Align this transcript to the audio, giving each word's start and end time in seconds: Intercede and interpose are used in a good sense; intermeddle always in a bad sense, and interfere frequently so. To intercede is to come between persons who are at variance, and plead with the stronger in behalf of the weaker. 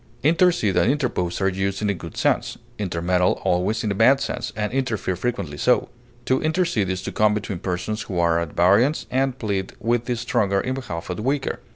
Intercede 0.23 0.75
and 0.77 0.91
interpose 0.91 1.39
are 1.41 1.47
used 1.47 1.79
in 1.83 1.87
a 1.91 1.93
good 1.93 2.17
sense; 2.17 2.57
intermeddle 2.79 3.39
always 3.43 3.83
in 3.83 3.91
a 3.91 3.93
bad 3.93 4.19
sense, 4.19 4.51
and 4.55 4.73
interfere 4.73 5.15
frequently 5.15 5.59
so. 5.59 5.89
To 6.25 6.41
intercede 6.41 6.89
is 6.89 7.03
to 7.03 7.11
come 7.11 7.35
between 7.35 7.59
persons 7.59 8.01
who 8.01 8.17
are 8.17 8.39
at 8.39 8.53
variance, 8.53 9.05
and 9.11 9.37
plead 9.37 9.73
with 9.79 10.05
the 10.05 10.15
stronger 10.15 10.59
in 10.59 10.73
behalf 10.73 11.11
of 11.11 11.17
the 11.17 11.21
weaker. 11.21 11.59